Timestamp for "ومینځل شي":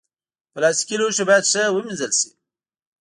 1.71-2.29